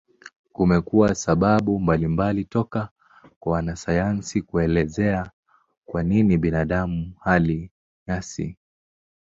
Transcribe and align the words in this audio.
Kumekuwa 0.53 1.15
sababu 1.15 1.79
mbalimbali 1.79 2.45
toka 2.45 2.89
kwa 3.39 3.53
wanasayansi 3.53 4.41
kuelezea 4.41 5.31
kwa 5.85 6.03
nini 6.03 6.37
binadamu 6.37 7.13
hali 7.19 7.71
nyasi. 8.07 8.57